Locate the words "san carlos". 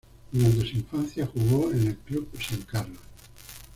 2.41-2.97